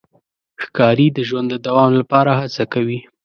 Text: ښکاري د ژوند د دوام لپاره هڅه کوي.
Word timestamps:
ښکاري 0.63 1.07
د 1.13 1.19
ژوند 1.27 1.47
د 1.51 1.55
دوام 1.67 1.91
لپاره 1.99 2.31
هڅه 2.41 2.63
کوي. 2.73 2.99